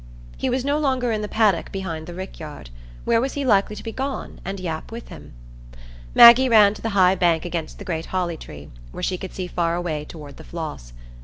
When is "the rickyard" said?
2.07-2.71